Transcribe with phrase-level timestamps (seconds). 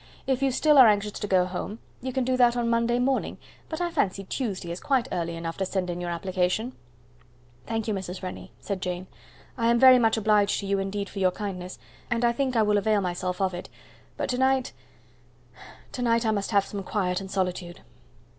[0.25, 3.37] If you still are anxious to go home, you can do that on Monday morning;
[3.69, 6.73] but I fancy Tuesday is quite early enough to send in your application."
[7.67, 8.23] "Thank you, Mrs.
[8.23, 9.05] Rennie," said Jane.
[9.59, 11.77] "I am very much obliged to you indeed for your kindness,
[12.09, 13.69] and I think I will avail myself of it;
[14.17, 14.73] but to night
[15.91, 17.81] to night I must have some quiet and solitude."